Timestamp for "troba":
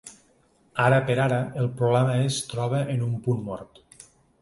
2.55-2.83